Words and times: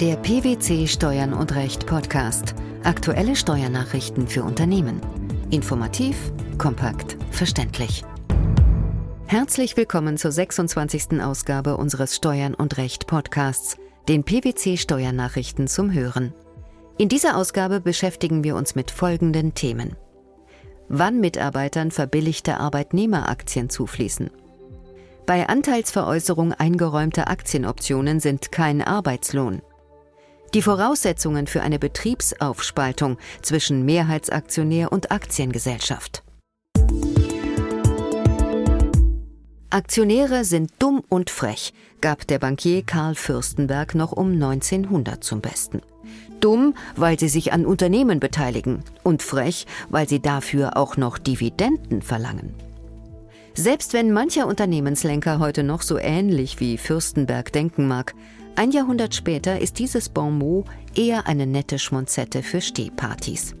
Der 0.00 0.16
PwC 0.16 0.86
Steuern 0.86 1.34
und 1.34 1.54
Recht 1.54 1.84
Podcast. 1.84 2.54
Aktuelle 2.84 3.36
Steuernachrichten 3.36 4.28
für 4.28 4.42
Unternehmen. 4.42 5.02
Informativ, 5.50 6.16
kompakt, 6.56 7.18
verständlich. 7.30 8.02
Herzlich 9.26 9.76
willkommen 9.76 10.16
zur 10.16 10.32
26. 10.32 11.20
Ausgabe 11.20 11.76
unseres 11.76 12.16
Steuern 12.16 12.54
und 12.54 12.78
Recht 12.78 13.08
Podcasts, 13.08 13.76
den 14.08 14.24
PwC 14.24 14.78
Steuernachrichten 14.78 15.68
zum 15.68 15.92
Hören. 15.92 16.32
In 16.96 17.10
dieser 17.10 17.36
Ausgabe 17.36 17.82
beschäftigen 17.82 18.42
wir 18.42 18.56
uns 18.56 18.74
mit 18.74 18.90
folgenden 18.90 19.52
Themen. 19.52 19.96
Wann 20.88 21.20
Mitarbeitern 21.20 21.90
verbilligte 21.90 22.56
Arbeitnehmeraktien 22.56 23.68
zufließen. 23.68 24.30
Bei 25.26 25.46
Anteilsveräußerung 25.46 26.54
eingeräumter 26.54 27.28
Aktienoptionen 27.28 28.18
sind 28.18 28.50
kein 28.50 28.80
Arbeitslohn. 28.80 29.60
Die 30.52 30.62
Voraussetzungen 30.62 31.46
für 31.46 31.62
eine 31.62 31.78
Betriebsaufspaltung 31.78 33.18
zwischen 33.40 33.84
Mehrheitsaktionär 33.84 34.90
und 34.90 35.12
Aktiengesellschaft. 35.12 36.24
Aktionäre 39.70 40.44
sind 40.44 40.72
dumm 40.80 41.04
und 41.08 41.30
frech, 41.30 41.72
gab 42.00 42.26
der 42.26 42.40
Bankier 42.40 42.82
Karl 42.82 43.14
Fürstenberg 43.14 43.94
noch 43.94 44.10
um 44.10 44.32
1900 44.32 45.22
zum 45.22 45.40
Besten. 45.40 45.82
Dumm, 46.40 46.74
weil 46.96 47.20
sie 47.20 47.28
sich 47.28 47.52
an 47.52 47.64
Unternehmen 47.64 48.18
beteiligen 48.18 48.82
und 49.04 49.22
frech, 49.22 49.66
weil 49.88 50.08
sie 50.08 50.18
dafür 50.18 50.76
auch 50.76 50.96
noch 50.96 51.18
Dividenden 51.18 52.02
verlangen. 52.02 52.56
Selbst 53.54 53.92
wenn 53.92 54.12
mancher 54.12 54.48
Unternehmenslenker 54.48 55.38
heute 55.38 55.62
noch 55.62 55.82
so 55.82 55.98
ähnlich 55.98 56.58
wie 56.58 56.76
Fürstenberg 56.76 57.52
denken 57.52 57.86
mag, 57.86 58.14
ein 58.56 58.70
Jahrhundert 58.70 59.14
später 59.14 59.60
ist 59.60 59.78
dieses 59.78 60.08
Bonmot 60.08 60.66
eher 60.94 61.26
eine 61.26 61.46
nette 61.46 61.78
Schmonzette 61.78 62.42
für 62.42 62.60
Stehpartys. 62.60 63.54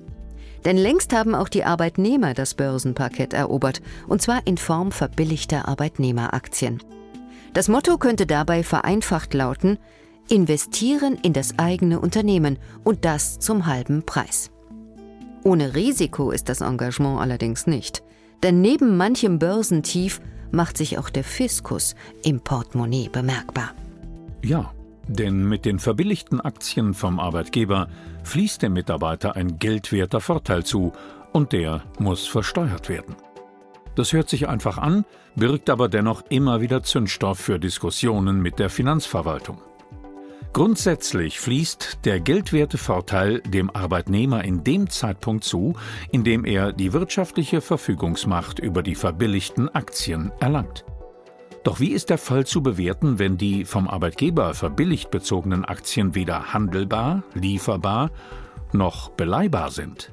Denn 0.64 0.76
längst 0.76 1.14
haben 1.14 1.34
auch 1.34 1.48
die 1.48 1.64
Arbeitnehmer 1.64 2.34
das 2.34 2.54
Börsenparkett 2.54 3.32
erobert, 3.32 3.80
und 4.08 4.20
zwar 4.20 4.46
in 4.46 4.58
Form 4.58 4.92
verbilligter 4.92 5.68
Arbeitnehmeraktien. 5.68 6.82
Das 7.54 7.68
Motto 7.68 7.98
könnte 7.98 8.26
dabei 8.26 8.62
vereinfacht 8.62 9.32
lauten, 9.34 9.78
investieren 10.28 11.18
in 11.22 11.32
das 11.32 11.58
eigene 11.58 11.98
Unternehmen 11.98 12.58
und 12.84 13.04
das 13.04 13.38
zum 13.38 13.66
halben 13.66 14.04
Preis. 14.04 14.50
Ohne 15.42 15.74
Risiko 15.74 16.30
ist 16.30 16.48
das 16.48 16.60
Engagement 16.60 17.20
allerdings 17.20 17.66
nicht, 17.66 18.02
denn 18.42 18.60
neben 18.60 18.96
manchem 18.96 19.38
Börsentief 19.38 20.20
macht 20.50 20.76
sich 20.76 20.98
auch 20.98 21.10
der 21.10 21.24
Fiskus 21.24 21.94
im 22.22 22.40
Portemonnaie 22.40 23.08
bemerkbar. 23.08 23.70
Ja, 24.44 24.72
denn 25.08 25.48
mit 25.48 25.64
den 25.64 25.78
verbilligten 25.78 26.40
Aktien 26.40 26.94
vom 26.94 27.20
Arbeitgeber 27.20 27.88
fließt 28.24 28.62
dem 28.62 28.74
Mitarbeiter 28.74 29.36
ein 29.36 29.58
geldwerter 29.58 30.20
Vorteil 30.20 30.64
zu 30.64 30.92
und 31.32 31.52
der 31.52 31.82
muss 31.98 32.26
versteuert 32.26 32.88
werden. 32.88 33.16
Das 33.94 34.12
hört 34.12 34.28
sich 34.28 34.48
einfach 34.48 34.78
an, 34.78 35.04
birgt 35.34 35.68
aber 35.68 35.88
dennoch 35.88 36.22
immer 36.28 36.60
wieder 36.60 36.82
Zündstoff 36.82 37.38
für 37.38 37.58
Diskussionen 37.58 38.40
mit 38.40 38.58
der 38.58 38.70
Finanzverwaltung. 38.70 39.60
Grundsätzlich 40.52 41.38
fließt 41.38 42.00
der 42.04 42.18
geldwerte 42.18 42.76
Vorteil 42.76 43.40
dem 43.40 43.70
Arbeitnehmer 43.70 44.42
in 44.42 44.64
dem 44.64 44.90
Zeitpunkt 44.90 45.44
zu, 45.44 45.74
in 46.10 46.24
dem 46.24 46.44
er 46.44 46.72
die 46.72 46.92
wirtschaftliche 46.92 47.60
Verfügungsmacht 47.60 48.58
über 48.58 48.82
die 48.82 48.96
verbilligten 48.96 49.68
Aktien 49.68 50.32
erlangt. 50.40 50.84
Doch 51.62 51.78
wie 51.78 51.92
ist 51.92 52.08
der 52.08 52.18
Fall 52.18 52.46
zu 52.46 52.62
bewerten, 52.62 53.18
wenn 53.18 53.36
die 53.36 53.64
vom 53.64 53.88
Arbeitgeber 53.88 54.54
verbilligt 54.54 55.10
bezogenen 55.10 55.64
Aktien 55.64 56.14
weder 56.14 56.54
handelbar, 56.54 57.22
lieferbar 57.34 58.10
noch 58.72 59.10
beleihbar 59.10 59.70
sind? 59.70 60.10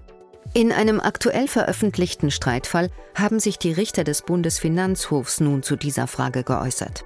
In 0.53 0.71
einem 0.71 0.99
aktuell 0.99 1.47
veröffentlichten 1.47 2.31
Streitfall 2.31 2.89
haben 3.15 3.39
sich 3.39 3.59
die 3.59 3.71
Richter 3.71 4.03
des 4.03 4.23
Bundesfinanzhofs 4.23 5.39
nun 5.39 5.63
zu 5.63 5.75
dieser 5.75 6.07
Frage 6.07 6.43
geäußert. 6.43 7.05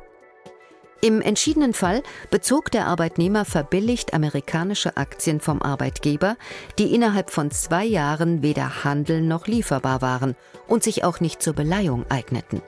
Im 1.03 1.19
entschiedenen 1.19 1.73
Fall 1.73 2.03
bezog 2.29 2.69
der 2.71 2.85
Arbeitnehmer 2.85 3.43
verbilligt 3.43 4.13
amerikanische 4.13 4.97
Aktien 4.97 5.39
vom 5.39 5.61
Arbeitgeber, 5.61 6.37
die 6.77 6.93
innerhalb 6.93 7.31
von 7.31 7.49
zwei 7.49 7.83
Jahren 7.83 8.43
weder 8.43 8.83
handeln 8.83 9.27
noch 9.27 9.47
lieferbar 9.47 10.03
waren 10.03 10.35
und 10.67 10.83
sich 10.83 11.03
auch 11.03 11.19
nicht 11.19 11.41
zur 11.41 11.53
Beleihung 11.53 12.05
eigneten. 12.09 12.61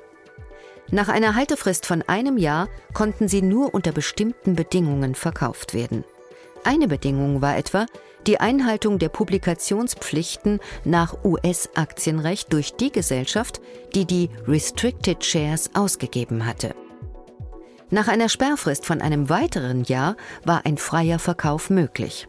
Nach 0.91 1.09
einer 1.09 1.35
Haltefrist 1.35 1.85
von 1.85 2.01
einem 2.03 2.38
Jahr 2.38 2.69
konnten 2.94 3.27
sie 3.27 3.41
nur 3.41 3.73
unter 3.73 3.91
bestimmten 3.91 4.55
Bedingungen 4.55 5.16
verkauft 5.16 5.73
werden. 5.73 6.03
Eine 6.63 6.88
Bedingung 6.88 7.41
war 7.41 7.57
etwa 7.57 7.85
die 8.27 8.39
Einhaltung 8.39 8.99
der 8.99 9.09
Publikationspflichten 9.09 10.59
nach 10.85 11.23
US-Aktienrecht 11.25 12.53
durch 12.53 12.73
die 12.75 12.91
Gesellschaft, 12.91 13.59
die 13.95 14.05
die 14.05 14.29
Restricted 14.47 15.25
Shares 15.25 15.71
ausgegeben 15.73 16.45
hatte. 16.45 16.73
Nach 17.89 18.07
einer 18.07 18.29
Sperrfrist 18.29 18.85
von 18.85 19.01
einem 19.01 19.29
weiteren 19.29 19.83
Jahr 19.83 20.15
war 20.45 20.65
ein 20.65 20.77
freier 20.77 21.19
Verkauf 21.19 21.69
möglich. 21.69 22.27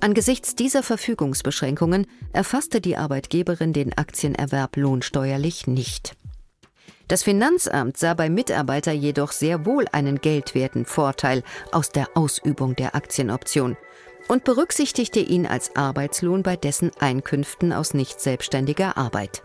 Angesichts 0.00 0.54
dieser 0.54 0.82
Verfügungsbeschränkungen 0.82 2.06
erfasste 2.32 2.80
die 2.80 2.96
Arbeitgeberin 2.96 3.72
den 3.72 3.96
Aktienerwerb 3.96 4.76
lohnsteuerlich 4.76 5.66
nicht. 5.66 6.17
Das 7.08 7.22
Finanzamt 7.22 7.96
sah 7.96 8.12
beim 8.12 8.34
Mitarbeiter 8.34 8.92
jedoch 8.92 9.32
sehr 9.32 9.64
wohl 9.64 9.86
einen 9.92 10.20
geldwerten 10.20 10.84
Vorteil 10.84 11.42
aus 11.72 11.88
der 11.88 12.08
Ausübung 12.14 12.76
der 12.76 12.94
Aktienoption 12.94 13.78
und 14.28 14.44
berücksichtigte 14.44 15.20
ihn 15.20 15.46
als 15.46 15.74
Arbeitslohn 15.74 16.42
bei 16.42 16.56
dessen 16.56 16.90
Einkünften 17.00 17.72
aus 17.72 17.94
nicht 17.94 18.20
selbstständiger 18.20 18.98
Arbeit. 18.98 19.42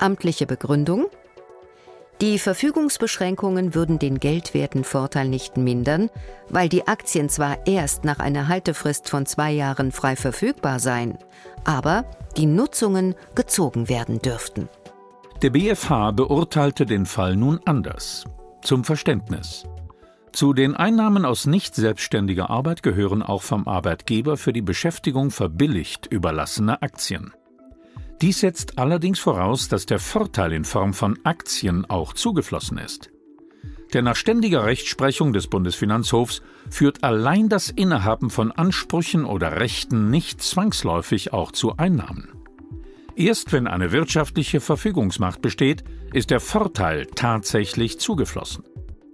Amtliche 0.00 0.46
Begründung 0.46 1.06
die 2.20 2.38
Verfügungsbeschränkungen 2.38 3.74
würden 3.74 3.98
den 3.98 4.20
geldwerten 4.20 4.84
Vorteil 4.84 5.26
nicht 5.26 5.56
mindern, 5.56 6.08
weil 6.48 6.68
die 6.68 6.86
Aktien 6.86 7.28
zwar 7.28 7.66
erst 7.66 8.04
nach 8.04 8.20
einer 8.20 8.46
Haltefrist 8.46 9.08
von 9.08 9.26
zwei 9.26 9.50
Jahren 9.50 9.90
frei 9.90 10.14
verfügbar 10.14 10.78
seien, 10.78 11.18
aber 11.64 12.04
die 12.36 12.46
Nutzungen 12.46 13.16
gezogen 13.34 13.88
werden 13.88 14.20
dürften. 14.20 14.68
Der 15.42 15.50
BfH 15.50 16.12
beurteilte 16.12 16.86
den 16.86 17.04
Fall 17.04 17.34
nun 17.34 17.58
anders. 17.64 18.24
Zum 18.62 18.84
Verständnis. 18.84 19.64
Zu 20.30 20.52
den 20.52 20.76
Einnahmen 20.76 21.24
aus 21.24 21.46
nicht 21.46 21.74
selbstständiger 21.74 22.48
Arbeit 22.48 22.84
gehören 22.84 23.24
auch 23.24 23.42
vom 23.42 23.66
Arbeitgeber 23.66 24.36
für 24.36 24.52
die 24.52 24.62
Beschäftigung 24.62 25.32
verbilligt 25.32 26.06
überlassene 26.06 26.80
Aktien. 26.80 27.32
Dies 28.20 28.38
setzt 28.38 28.78
allerdings 28.78 29.18
voraus, 29.18 29.66
dass 29.66 29.84
der 29.84 29.98
Vorteil 29.98 30.52
in 30.52 30.64
Form 30.64 30.94
von 30.94 31.18
Aktien 31.24 31.90
auch 31.90 32.12
zugeflossen 32.12 32.78
ist. 32.78 33.10
Denn 33.94 34.04
nach 34.04 34.14
ständiger 34.14 34.64
Rechtsprechung 34.64 35.32
des 35.32 35.48
Bundesfinanzhofs 35.48 36.40
führt 36.70 37.02
allein 37.02 37.48
das 37.48 37.68
Innehaben 37.68 38.30
von 38.30 38.52
Ansprüchen 38.52 39.24
oder 39.24 39.58
Rechten 39.58 40.08
nicht 40.08 40.40
zwangsläufig 40.40 41.32
auch 41.32 41.50
zu 41.50 41.76
Einnahmen. 41.78 42.41
Erst 43.14 43.52
wenn 43.52 43.66
eine 43.66 43.92
wirtschaftliche 43.92 44.60
Verfügungsmacht 44.60 45.42
besteht, 45.42 45.84
ist 46.12 46.30
der 46.30 46.40
Vorteil 46.40 47.06
tatsächlich 47.06 47.98
zugeflossen. 47.98 48.64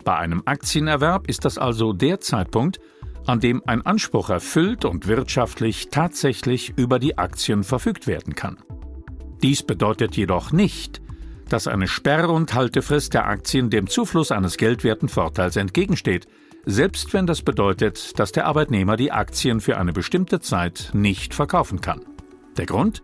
Bei 0.05 0.17
einem 0.17 0.43
Aktienerwerb 0.45 1.29
ist 1.29 1.45
das 1.45 1.59
also 1.59 1.93
der 1.93 2.21
Zeitpunkt, 2.21 2.79
an 3.27 3.41
dem 3.41 3.63
ein 3.67 3.85
Anspruch 3.85 4.31
erfüllt 4.31 4.85
und 4.85 5.07
wirtschaftlich 5.07 5.89
tatsächlich 5.91 6.73
über 6.77 6.99
die 6.99 7.19
Aktien 7.19 7.65
verfügt 7.65 8.07
werden 8.07 8.35
kann. 8.35 8.59
Dies 9.43 9.63
bedeutet 9.63 10.17
jedoch 10.17 10.53
nicht, 10.53 11.03
dass 11.49 11.67
eine 11.67 11.89
Sperr- 11.89 12.31
und 12.31 12.55
Haltefrist 12.55 13.15
der 13.15 13.27
Aktien 13.27 13.71
dem 13.71 13.87
Zufluss 13.87 14.33
eines 14.33 14.57
geldwerten 14.57 15.09
Vorteils 15.09 15.57
entgegensteht, 15.57 16.27
selbst 16.65 17.13
wenn 17.13 17.27
das 17.27 17.43
bedeutet, 17.43 18.19
dass 18.19 18.33
der 18.33 18.47
Arbeitnehmer 18.47 18.97
die 18.97 19.13
Aktien 19.13 19.61
für 19.61 19.79
eine 19.79 19.93
bestimmte 19.93 20.41
Zeit 20.41 20.91
nicht 20.93 21.35
verkaufen 21.35 21.81
kann. 21.81 22.05
Der 22.57 22.67
Grund? 22.67 23.03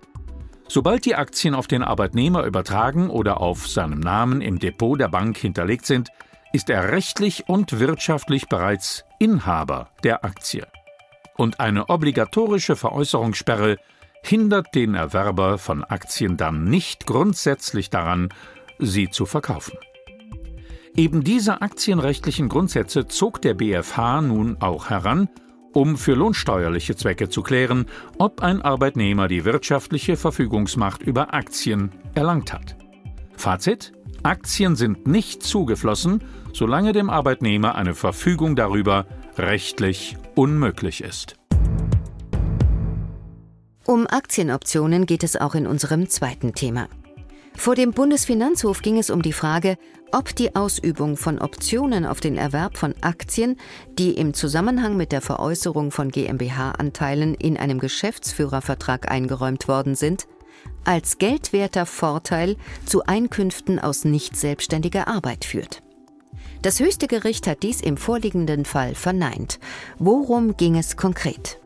Sobald 0.68 1.04
die 1.04 1.14
Aktien 1.14 1.54
auf 1.54 1.66
den 1.66 1.82
Arbeitnehmer 1.82 2.44
übertragen 2.44 3.10
oder 3.10 3.40
auf 3.40 3.68
seinem 3.68 4.00
Namen 4.00 4.40
im 4.40 4.58
Depot 4.58 4.98
der 4.98 5.08
Bank 5.08 5.36
hinterlegt 5.36 5.86
sind, 5.86 6.08
ist 6.52 6.70
er 6.70 6.92
rechtlich 6.92 7.48
und 7.48 7.78
wirtschaftlich 7.80 8.48
bereits 8.48 9.04
Inhaber 9.18 9.90
der 10.02 10.24
Aktie. 10.24 10.66
Und 11.36 11.60
eine 11.60 11.88
obligatorische 11.88 12.76
Veräußerungssperre 12.76 13.76
hindert 14.22 14.74
den 14.74 14.94
Erwerber 14.94 15.58
von 15.58 15.84
Aktien 15.84 16.36
dann 16.36 16.64
nicht 16.64 17.06
grundsätzlich 17.06 17.90
daran, 17.90 18.30
sie 18.78 19.10
zu 19.10 19.26
verkaufen. 19.26 19.76
Eben 20.96 21.24
diese 21.24 21.60
aktienrechtlichen 21.60 22.48
Grundsätze 22.48 23.08
zog 23.08 23.42
der 23.42 23.54
BfH 23.54 24.22
nun 24.22 24.56
auch 24.60 24.90
heran 24.90 25.28
um 25.74 25.98
für 25.98 26.14
lohnsteuerliche 26.14 26.96
Zwecke 26.96 27.28
zu 27.28 27.42
klären, 27.42 27.86
ob 28.18 28.42
ein 28.42 28.62
Arbeitnehmer 28.62 29.28
die 29.28 29.44
wirtschaftliche 29.44 30.16
Verfügungsmacht 30.16 31.02
über 31.02 31.34
Aktien 31.34 31.92
erlangt 32.14 32.52
hat. 32.52 32.76
Fazit 33.36 33.92
Aktien 34.22 34.74
sind 34.74 35.06
nicht 35.06 35.42
zugeflossen, 35.42 36.24
solange 36.54 36.92
dem 36.92 37.10
Arbeitnehmer 37.10 37.74
eine 37.74 37.94
Verfügung 37.94 38.56
darüber 38.56 39.06
rechtlich 39.36 40.16
unmöglich 40.34 41.02
ist. 41.02 41.36
Um 43.84 44.06
Aktienoptionen 44.06 45.04
geht 45.04 45.24
es 45.24 45.36
auch 45.36 45.54
in 45.54 45.66
unserem 45.66 46.08
zweiten 46.08 46.54
Thema. 46.54 46.88
Vor 47.56 47.74
dem 47.76 47.92
Bundesfinanzhof 47.92 48.82
ging 48.82 48.98
es 48.98 49.10
um 49.10 49.22
die 49.22 49.32
Frage, 49.32 49.76
ob 50.12 50.34
die 50.34 50.54
Ausübung 50.54 51.16
von 51.16 51.38
Optionen 51.40 52.04
auf 52.04 52.20
den 52.20 52.36
Erwerb 52.36 52.76
von 52.76 52.94
Aktien, 53.00 53.56
die 53.98 54.12
im 54.12 54.34
Zusammenhang 54.34 54.96
mit 54.96 55.12
der 55.12 55.20
Veräußerung 55.20 55.90
von 55.90 56.10
GmbH-Anteilen 56.10 57.34
in 57.34 57.56
einem 57.56 57.78
Geschäftsführervertrag 57.78 59.10
eingeräumt 59.10 59.66
worden 59.66 59.94
sind, 59.94 60.26
als 60.84 61.18
geldwerter 61.18 61.86
Vorteil 61.86 62.56
zu 62.86 63.04
Einkünften 63.04 63.78
aus 63.78 64.04
nicht 64.04 64.36
selbstständiger 64.36 65.08
Arbeit 65.08 65.44
führt. 65.44 65.82
Das 66.62 66.80
höchste 66.80 67.06
Gericht 67.06 67.46
hat 67.46 67.62
dies 67.62 67.80
im 67.80 67.96
vorliegenden 67.96 68.64
Fall 68.64 68.94
verneint. 68.94 69.58
Worum 69.98 70.56
ging 70.56 70.76
es 70.76 70.96
konkret? 70.96 71.60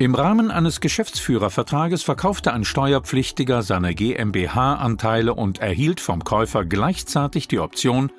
Im 0.00 0.14
Rahmen 0.14 0.50
eines 0.50 0.80
Geschäftsführervertrages 0.80 2.02
verkaufte 2.02 2.54
ein 2.54 2.64
Steuerpflichtiger 2.64 3.60
seine 3.60 3.94
GmbH-Anteile 3.94 5.34
und 5.34 5.58
erhielt 5.58 6.00
vom 6.00 6.24
Käufer 6.24 6.64
gleichzeitig 6.64 7.48
die 7.48 7.58
Option, 7.58 8.10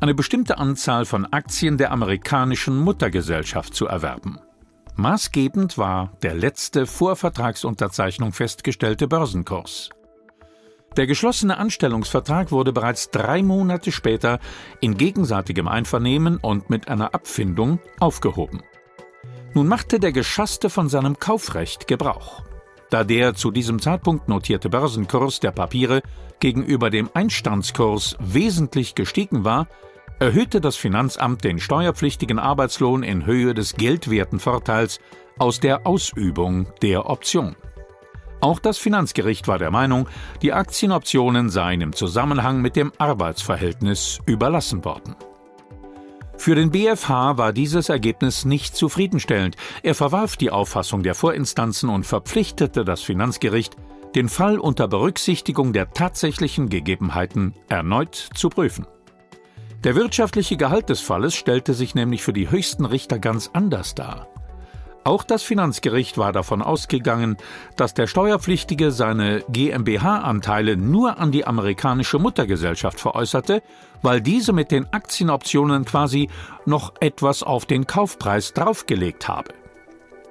eine 0.00 0.12
bestimmte 0.12 0.58
Anzahl 0.58 1.06
von 1.06 1.24
Aktien 1.24 1.78
der 1.78 1.92
amerikanischen 1.92 2.78
Muttergesellschaft 2.78 3.74
zu 3.74 3.86
erwerben. 3.86 4.38
Maßgebend 4.96 5.78
war 5.78 6.12
der 6.22 6.34
letzte 6.34 6.84
vor 6.84 7.16
Vertragsunterzeichnung 7.16 8.34
festgestellte 8.34 9.08
Börsenkurs. 9.08 9.88
Der 10.98 11.06
geschlossene 11.06 11.56
Anstellungsvertrag 11.56 12.52
wurde 12.52 12.74
bereits 12.74 13.08
drei 13.10 13.42
Monate 13.42 13.92
später 13.92 14.40
in 14.82 14.98
gegenseitigem 14.98 15.68
Einvernehmen 15.68 16.36
und 16.36 16.68
mit 16.68 16.88
einer 16.88 17.14
Abfindung 17.14 17.78
aufgehoben. 17.98 18.62
Nun 19.54 19.68
machte 19.68 20.00
der 20.00 20.10
Geschasste 20.10 20.68
von 20.68 20.88
seinem 20.88 21.20
Kaufrecht 21.20 21.86
Gebrauch. 21.86 22.42
Da 22.90 23.04
der 23.04 23.34
zu 23.34 23.52
diesem 23.52 23.80
Zeitpunkt 23.80 24.28
notierte 24.28 24.68
Börsenkurs 24.68 25.38
der 25.38 25.52
Papiere 25.52 26.02
gegenüber 26.40 26.90
dem 26.90 27.08
Einstandskurs 27.14 28.16
wesentlich 28.18 28.96
gestiegen 28.96 29.44
war, 29.44 29.68
erhöhte 30.18 30.60
das 30.60 30.76
Finanzamt 30.76 31.44
den 31.44 31.60
steuerpflichtigen 31.60 32.40
Arbeitslohn 32.40 33.04
in 33.04 33.26
Höhe 33.26 33.54
des 33.54 33.74
geldwerten 33.74 34.40
Vorteils 34.40 34.98
aus 35.38 35.60
der 35.60 35.86
Ausübung 35.86 36.66
der 36.82 37.08
Option. 37.08 37.54
Auch 38.40 38.58
das 38.58 38.78
Finanzgericht 38.78 39.48
war 39.48 39.58
der 39.58 39.70
Meinung, 39.70 40.08
die 40.42 40.52
Aktienoptionen 40.52 41.48
seien 41.48 41.80
im 41.80 41.92
Zusammenhang 41.92 42.60
mit 42.60 42.76
dem 42.76 42.92
Arbeitsverhältnis 42.98 44.18
überlassen 44.26 44.84
worden. 44.84 45.14
Für 46.36 46.54
den 46.54 46.70
BfH 46.70 47.38
war 47.38 47.52
dieses 47.52 47.88
Ergebnis 47.88 48.44
nicht 48.44 48.76
zufriedenstellend. 48.76 49.56
Er 49.82 49.94
verwarf 49.94 50.36
die 50.36 50.50
Auffassung 50.50 51.02
der 51.02 51.14
Vorinstanzen 51.14 51.88
und 51.88 52.04
verpflichtete 52.04 52.84
das 52.84 53.02
Finanzgericht, 53.02 53.76
den 54.14 54.28
Fall 54.28 54.58
unter 54.58 54.88
Berücksichtigung 54.88 55.72
der 55.72 55.92
tatsächlichen 55.92 56.68
Gegebenheiten 56.68 57.54
erneut 57.68 58.14
zu 58.34 58.48
prüfen. 58.48 58.86
Der 59.82 59.96
wirtschaftliche 59.96 60.56
Gehalt 60.56 60.88
des 60.88 61.00
Falles 61.00 61.34
stellte 61.34 61.74
sich 61.74 61.94
nämlich 61.94 62.22
für 62.22 62.32
die 62.32 62.50
höchsten 62.50 62.84
Richter 62.84 63.18
ganz 63.18 63.50
anders 63.52 63.94
dar. 63.94 64.28
Auch 65.04 65.22
das 65.22 65.42
Finanzgericht 65.42 66.16
war 66.16 66.32
davon 66.32 66.62
ausgegangen, 66.62 67.36
dass 67.76 67.92
der 67.92 68.06
Steuerpflichtige 68.06 68.90
seine 68.90 69.44
GmbH-Anteile 69.50 70.78
nur 70.78 71.18
an 71.18 71.30
die 71.30 71.46
amerikanische 71.46 72.18
Muttergesellschaft 72.18 72.98
veräußerte, 72.98 73.62
weil 74.00 74.22
diese 74.22 74.54
mit 74.54 74.70
den 74.70 74.90
Aktienoptionen 74.94 75.84
quasi 75.84 76.30
noch 76.64 76.94
etwas 77.00 77.42
auf 77.42 77.66
den 77.66 77.86
Kaufpreis 77.86 78.54
draufgelegt 78.54 79.28
habe. 79.28 79.52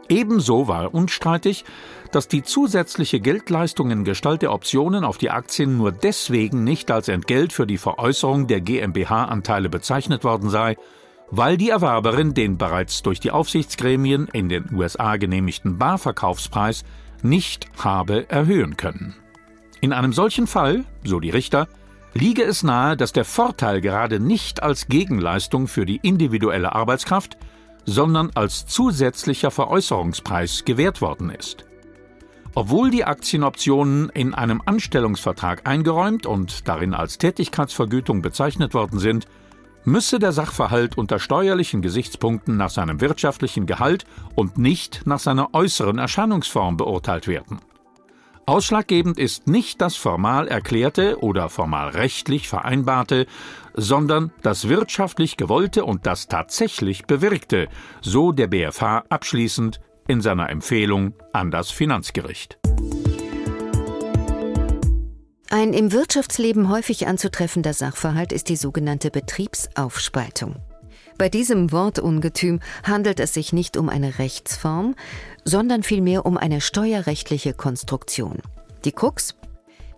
Ebenso 0.10 0.68
war 0.68 0.94
unstreitig, 0.94 1.66
dass 2.12 2.28
die 2.28 2.44
zusätzliche 2.44 3.20
Geldleistung 3.20 3.92
in 3.92 4.04
Gestalt 4.04 4.42
der 4.42 4.52
Optionen 4.52 5.04
auf 5.04 5.20
die 5.20 5.30
Aktien 5.30 5.78
nur 5.78 5.92
deswegen 5.92 6.64
nicht 6.64 6.90
als 6.90 7.08
Entgelt 7.08 7.54
für 7.54 7.68
die 7.68 7.78
Veräußerung 7.78 8.48
der 8.48 8.62
GmbH-Anteile 8.62 9.70
bezeichnet 9.70 10.24
worden 10.24 10.50
sei, 10.50 10.78
weil 11.36 11.58
die 11.58 11.72
Erwerberin 11.72 12.36
den 12.36 12.60
bereits 12.60 13.02
durch 13.02 13.20
die 13.20 13.32
Aufsichtsgremien 13.32 14.28
in 14.28 14.50
den 14.50 14.72
USA 14.72 15.18
genehmigten 15.18 15.80
Barverkaufspreis 15.80 16.84
nicht 17.24 17.66
habe 17.84 18.30
erhöhen 18.30 18.78
können. 18.78 19.16
In 19.82 19.94
einem 19.94 20.14
solchen 20.14 20.46
Fall, 20.46 20.86
so 21.04 21.20
die 21.20 21.32
Richter, 21.32 21.68
liege 22.14 22.44
es 22.44 22.62
nahe, 22.62 22.96
dass 22.96 23.14
der 23.14 23.26
Vorteil 23.26 23.82
gerade 23.82 24.20
nicht 24.20 24.62
als 24.62 24.88
Gegenleistung 24.88 25.68
für 25.68 25.88
die 25.88 26.00
individuelle 26.04 26.76
Arbeitskraft, 26.76 27.36
sondern 27.84 28.30
als 28.36 28.68
zusätzlicher 28.68 29.50
Veräußerungspreis 29.50 30.66
gewährt 30.66 31.02
worden 31.02 31.32
ist. 31.32 31.66
Obwohl 32.54 32.92
die 32.92 33.06
Aktienoptionen 33.06 34.10
in 34.10 34.36
einem 34.36 34.62
Anstellungsvertrag 34.64 35.68
eingeräumt 35.68 36.28
und 36.28 36.68
darin 36.68 36.94
als 36.94 37.18
Tätigkeitsvergütung 37.18 38.22
bezeichnet 38.22 38.76
worden 38.76 39.00
sind, 39.00 39.26
müsse 39.86 40.20
der 40.20 40.32
Sachverhalt 40.32 40.98
unter 40.98 41.20
steuerlichen 41.20 41.82
Gesichtspunkten 41.82 42.58
nach 42.58 42.70
seinem 42.70 43.02
wirtschaftlichen 43.02 43.66
Gehalt 43.66 44.06
und 44.36 44.58
nicht 44.58 45.02
nach 45.06 45.20
seiner 45.20 45.54
äußeren 45.54 45.98
Erscheinungsform 45.98 46.78
beurteilt 46.78 47.28
werden. 47.28 47.60
Ausschlaggebend 48.46 49.18
ist 49.18 49.48
nicht 49.48 49.80
das 49.80 49.96
formal 49.96 50.50
erklärte 50.50 51.24
oder 51.24 51.48
formal 51.48 51.90
rechtlich 51.90 52.50
vereinbarte, 52.50 53.26
sondern 53.74 54.32
das 54.42 54.68
wirtschaftlich 54.68 55.38
gewollte 55.38 55.86
und 55.86 56.06
das 56.06 56.28
tatsächlich 56.28 57.06
bewirkte, 57.06 57.70
so 58.02 58.34
der 58.34 58.48
BfH 58.48 59.06
abschließend 59.08 59.80
in 60.08 60.20
seiner 60.20 60.50
Empfehlung 60.50 61.14
an 61.32 61.52
das 61.52 61.72
Finanzgericht. 61.72 62.60
Ein 65.54 65.74
im 65.74 65.92
Wirtschaftsleben 65.92 66.68
häufig 66.68 67.06
anzutreffender 67.06 67.74
Sachverhalt 67.74 68.32
ist 68.32 68.50
die 68.50 68.56
sogenannte 68.56 69.12
Betriebsaufspaltung. 69.12 70.56
Bei 71.20 71.30
diesem 71.30 71.72
Wortungetüm 71.72 72.60
handelt 72.84 73.20
es 73.20 73.36
sich 73.36 73.54
nicht 73.54 73.78
um 73.78 73.88
eine 73.88 74.18
Rechtsform, 74.18 74.96
sondern 75.46 75.84
vielmehr 75.84 76.26
um 76.26 76.38
eine 76.38 76.60
steuerrechtliche 76.60 77.54
Konstruktion. 77.54 78.40
Die 78.84 78.94
Krux? 78.94 79.36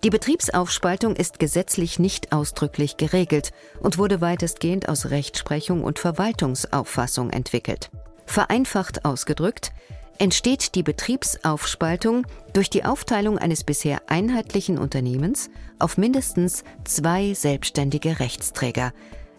Die 0.03 0.09
Betriebsaufspaltung 0.09 1.15
ist 1.15 1.39
gesetzlich 1.39 1.99
nicht 1.99 2.33
ausdrücklich 2.33 2.97
geregelt 2.97 3.53
und 3.79 3.97
wurde 3.97 4.19
weitestgehend 4.19 4.89
aus 4.89 5.09
Rechtsprechung 5.09 5.85
und 5.85 5.99
Verwaltungsauffassung 5.99 7.29
entwickelt. 7.29 7.91
Vereinfacht 8.25 9.05
ausgedrückt, 9.05 9.71
entsteht 10.17 10.75
die 10.75 10.83
Betriebsaufspaltung 10.83 12.25
durch 12.53 12.69
die 12.69 12.85
Aufteilung 12.85 13.37
eines 13.37 13.63
bisher 13.63 14.01
einheitlichen 14.07 14.77
Unternehmens 14.77 15.49
auf 15.79 15.97
mindestens 15.97 16.63
zwei 16.83 17.33
selbstständige 17.33 18.19
Rechtsträger. 18.19 18.93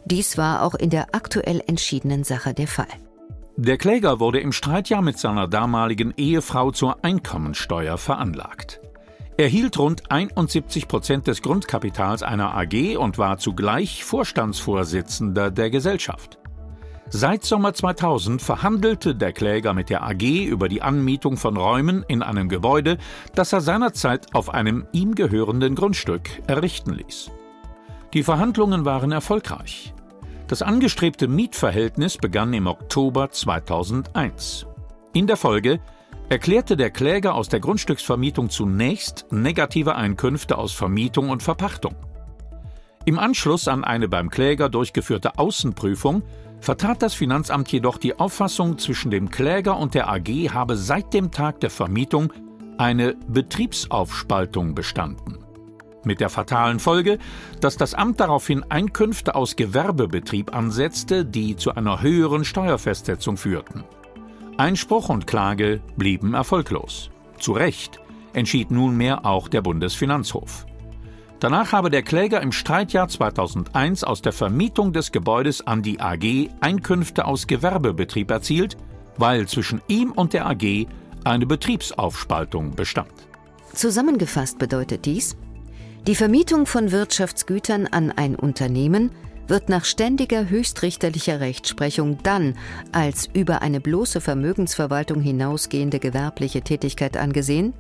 Dies 0.05 0.39
war 0.39 0.63
auch 0.63 0.75
in 0.75 0.91
der 0.91 1.15
aktuell 1.15 1.63
entschiedenen 1.67 2.25
Sache 2.25 2.55
der 2.55 2.69
Fall. 2.69 2.87
Der 3.57 3.79
Kläger 3.79 4.21
wurde 4.21 4.39
im 4.41 4.53
Streitjahr 4.53 5.01
mit 5.01 5.19
seiner 5.19 5.49
damaligen 5.49 6.13
Ehefrau 6.17 6.73
zur 6.73 7.03
Einkommensteuer 7.03 7.97
veranlagt. 7.97 8.81
Er 9.39 9.49
hielt 9.49 9.79
rund 9.79 10.11
71 10.11 10.89
Prozent 10.89 11.27
des 11.27 11.43
Grundkapitals 11.43 12.23
einer 12.23 12.55
AG 12.55 12.97
und 12.97 13.19
war 13.19 13.39
zugleich 13.39 14.05
Vorstandsvorsitzender 14.05 15.51
der 15.51 15.71
Gesellschaft. 15.71 16.39
Seit 17.09 17.45
Sommer 17.45 17.73
2000 17.73 18.43
verhandelte 18.43 19.15
der 19.15 19.33
Kläger 19.33 19.75
mit 19.75 19.91
der 19.91 20.03
AG 20.03 20.23
über 20.23 20.69
die 20.69 20.83
Anmietung 20.83 21.37
von 21.37 21.57
Räumen 21.57 22.05
in 22.09 22.21
einem 22.21 22.49
Gebäude, 22.49 22.99
das 23.35 23.53
er 23.53 23.61
seinerzeit 23.61 24.35
auf 24.35 24.53
einem 24.53 24.87
ihm 24.91 25.15
gehörenden 25.15 25.77
Grundstück 25.77 26.29
errichten 26.49 26.95
ließ. 26.95 27.31
Die 28.13 28.25
Verhandlungen 28.25 28.85
waren 28.85 29.13
erfolgreich. 29.13 29.95
Das 30.49 30.63
angestrebte 30.63 31.29
Mietverhältnis 31.29 32.19
begann 32.19 32.53
im 32.55 32.67
Oktober 32.67 33.31
2001. 33.31 34.67
In 35.13 35.29
der 35.29 35.37
Folge 35.37 35.79
erklärte 36.29 36.77
der 36.77 36.91
Kläger 36.91 37.35
aus 37.35 37.49
der 37.49 37.61
Grundstücksvermietung 37.61 38.51
zunächst 38.51 39.27
negative 39.31 39.95
Einkünfte 39.95 40.59
aus 40.59 40.73
Vermietung 40.73 41.31
und 41.31 41.43
Verpachtung. 41.43 41.95
Im 43.05 43.21
Anschluss 43.21 43.69
an 43.69 43.85
eine 43.85 44.09
beim 44.09 44.31
Kläger 44.31 44.69
durchgeführte 44.69 45.39
Außenprüfung 45.39 46.25
vertrat 46.61 47.03
das 47.03 47.15
Finanzamt 47.15 47.71
jedoch 47.71 47.99
die 47.99 48.19
Auffassung, 48.19 48.79
zwischen 48.79 49.11
dem 49.11 49.31
Kläger 49.31 49.79
und 49.79 49.95
der 49.95 50.09
AG 50.09 50.29
habe 50.53 50.77
seit 50.77 51.15
dem 51.15 51.31
Tag 51.31 51.61
der 51.61 51.71
Vermietung 51.71 52.33
eine 52.79 53.15
Betriebsaufspaltung 53.29 54.75
bestanden. 54.75 55.39
Mit 56.05 56.21
der 56.21 56.31
fatalen 56.31 56.79
Folge, 56.79 57.19
dass 57.61 57.77
das 57.77 57.95
Amt 57.95 58.21
daraufhin 58.21 58.65
Einkünfte 58.69 59.35
aus 59.35 59.57
Gewerbebetrieb 59.57 60.55
ansetzte, 60.55 61.25
die 61.25 61.57
zu 61.57 61.75
einer 61.75 62.01
höheren 62.01 62.45
Steuerfestsetzung 62.45 63.37
führten. 63.37 63.85
Einspruch 64.57 65.09
und 65.09 65.27
Klage 65.27 65.81
blieben 65.97 66.35
erfolglos. 66.35 67.11
Zu 67.39 67.53
Recht 67.53 68.01
entschied 68.33 68.71
nunmehr 68.71 69.27
auch 69.27 69.49
der 69.49 69.63
Bundesfinanzhof. 69.63 70.67
Danach 71.39 71.73
habe 71.73 71.91
der 71.91 72.03
Kläger 72.03 72.41
im 72.41 72.51
Streitjahr 72.51 73.09
2001 73.09 74.05
aus 74.05 74.23
der 74.23 74.33
Vermietung 74.33 74.95
des 74.95 75.13
Gebäudes 75.13 75.67
an 75.67 75.83
die 75.83 76.01
AG 76.01 76.49
Einkünfte 76.61 77.27
aus 77.27 77.47
Gewerbebetrieb 77.47 78.31
erzielt, 78.31 78.77
weil 79.19 79.47
zwischen 79.47 79.83
ihm 79.87 80.13
und 80.13 80.33
der 80.33 80.47
AG 80.47 80.87
eine 81.25 81.47
Betriebsaufspaltung 81.47 82.75
bestand. 82.75 83.13
Zusammengefasst 83.75 84.59
bedeutet 84.59 85.05
dies, 85.05 85.37
die 86.07 86.15
Vermietung 86.15 86.67
von 86.67 86.93
Wirtschaftsgütern 86.93 87.87
an 87.87 88.13
ein 88.13 88.37
Unternehmen 88.37 89.11
wird 89.49 89.69
nach 89.69 89.85
ständiger 89.85 90.49
höchstrichterlicher 90.49 91.41
Rechtsprechung 91.41 92.19
dann 92.23 92.55
als 92.93 93.29
über 93.33 93.61
eine 93.61 93.81
bloße 93.81 94.21
Vermögensverwaltung 94.21 95.21
hinausgehende 95.21 95.99
gewerbliche 95.99 96.63
Tätigkeit 96.63 97.17
angesehen, 97.17 97.75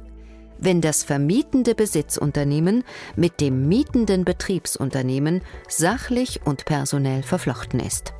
wenn 0.58 0.80
das 0.80 1.04
vermietende 1.04 1.74
Besitzunternehmen 1.74 2.84
mit 3.14 3.40
dem 3.40 3.68
mietenden 3.68 4.24
Betriebsunternehmen 4.24 5.42
sachlich 5.68 6.40
und 6.44 6.64
personell 6.64 7.22
verflochten 7.22 7.80
ist. 7.80 8.12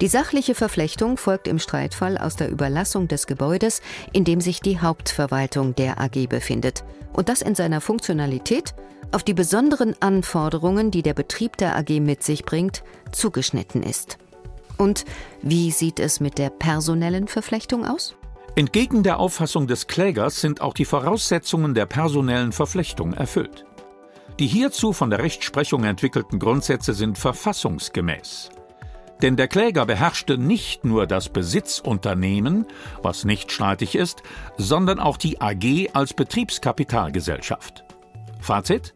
Die 0.00 0.08
sachliche 0.08 0.54
Verflechtung 0.54 1.18
folgt 1.18 1.46
im 1.46 1.58
Streitfall 1.58 2.16
aus 2.16 2.34
der 2.34 2.48
Überlassung 2.48 3.06
des 3.06 3.26
Gebäudes, 3.26 3.82
in 4.12 4.24
dem 4.24 4.40
sich 4.40 4.60
die 4.60 4.78
Hauptverwaltung 4.80 5.74
der 5.74 6.00
AG 6.00 6.26
befindet, 6.26 6.84
und 7.12 7.28
das 7.28 7.42
in 7.42 7.54
seiner 7.54 7.82
Funktionalität 7.82 8.74
auf 9.12 9.24
die 9.24 9.34
besonderen 9.34 9.94
Anforderungen, 10.00 10.90
die 10.90 11.02
der 11.02 11.14
Betrieb 11.14 11.56
der 11.58 11.76
AG 11.76 12.00
mit 12.00 12.22
sich 12.22 12.44
bringt, 12.44 12.82
zugeschnitten 13.12 13.82
ist. 13.82 14.16
Und 14.78 15.04
wie 15.42 15.70
sieht 15.70 16.00
es 16.00 16.20
mit 16.20 16.38
der 16.38 16.48
personellen 16.48 17.28
Verflechtung 17.28 17.86
aus? 17.86 18.16
Entgegen 18.56 19.02
der 19.02 19.20
Auffassung 19.20 19.66
des 19.66 19.86
Klägers 19.86 20.40
sind 20.40 20.60
auch 20.60 20.74
die 20.74 20.84
Voraussetzungen 20.84 21.74
der 21.74 21.86
personellen 21.86 22.52
Verflechtung 22.52 23.12
erfüllt. 23.12 23.64
Die 24.38 24.46
hierzu 24.46 24.92
von 24.92 25.10
der 25.10 25.20
Rechtsprechung 25.20 25.84
entwickelten 25.84 26.38
Grundsätze 26.38 26.92
sind 26.92 27.18
verfassungsgemäß. 27.18 28.50
Denn 29.22 29.36
der 29.36 29.48
Kläger 29.48 29.86
beherrschte 29.86 30.38
nicht 30.38 30.84
nur 30.84 31.06
das 31.06 31.28
Besitzunternehmen, 31.28 32.66
was 33.02 33.24
nicht 33.24 33.52
streitig 33.52 33.94
ist, 33.94 34.22
sondern 34.56 34.98
auch 34.98 35.16
die 35.16 35.40
AG 35.40 35.90
als 35.94 36.14
Betriebskapitalgesellschaft. 36.14 37.84
Fazit? 38.40 38.94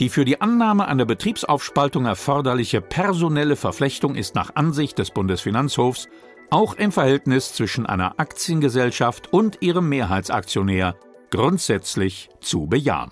Die 0.00 0.10
für 0.10 0.26
die 0.26 0.40
Annahme 0.40 0.88
einer 0.88 1.06
Betriebsaufspaltung 1.06 2.04
erforderliche 2.04 2.82
personelle 2.82 3.56
Verflechtung 3.56 4.14
ist 4.14 4.34
nach 4.34 4.54
Ansicht 4.54 4.98
des 4.98 5.10
Bundesfinanzhofs 5.10 6.08
auch 6.50 6.74
im 6.74 6.92
Verhältnis 6.92 7.52
zwischen 7.52 7.86
einer 7.86 8.18
Aktiengesellschaft 8.18 9.32
und 9.32 9.62
ihrem 9.62 9.88
Mehrheitsaktionär 9.88 10.96
grundsätzlich 11.30 12.30
zu 12.40 12.66
bejahen. 12.66 13.10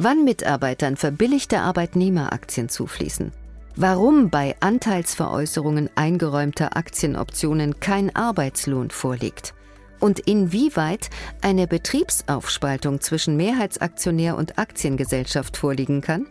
Wann 0.00 0.24
Mitarbeitern 0.24 0.96
verbilligte 0.96 1.58
Arbeitnehmeraktien 1.60 2.68
zufließen, 2.68 3.32
warum 3.74 4.30
bei 4.30 4.54
Anteilsveräußerungen 4.60 5.90
eingeräumter 5.96 6.76
Aktienoptionen 6.76 7.80
kein 7.80 8.14
Arbeitslohn 8.14 8.90
vorliegt 8.90 9.54
und 9.98 10.20
inwieweit 10.20 11.10
eine 11.42 11.66
Betriebsaufspaltung 11.66 13.00
zwischen 13.00 13.36
Mehrheitsaktionär 13.36 14.36
und 14.36 14.58
Aktiengesellschaft 14.58 15.56
vorliegen 15.56 16.00
kann? 16.00 16.26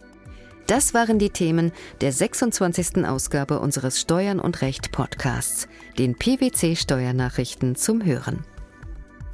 Das 0.67 0.93
waren 0.93 1.17
die 1.17 1.29
Themen 1.29 1.71
der 2.01 2.11
26. 2.11 3.05
Ausgabe 3.05 3.61
unseres 3.61 4.01
Steuern 4.01 4.41
und 4.41 4.61
Recht 4.61 4.91
Podcasts, 4.91 5.69
den 5.97 6.15
PwC 6.15 6.75
Steuernachrichten 6.75 7.77
zum 7.77 8.03
Hören. 8.03 8.43